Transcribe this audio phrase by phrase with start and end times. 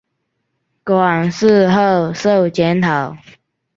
[0.83, 3.15] 馆试后授检讨。